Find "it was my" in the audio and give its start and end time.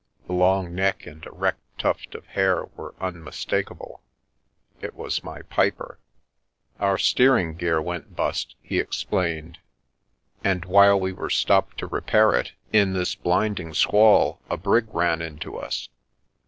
4.81-5.43